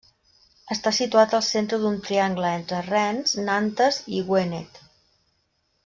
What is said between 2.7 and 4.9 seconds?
Rennes, Nantes i Gwened.